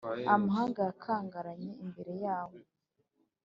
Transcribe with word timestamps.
Amahanga 0.35 0.79
yakangaranye 0.87 1.71
imbere 1.83 2.13
yayo, 2.23 2.61